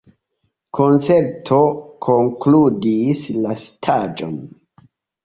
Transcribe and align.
Koncerto 0.77 1.59
konkludis 2.05 3.21
la 3.45 3.53
staĝon. 3.65 4.33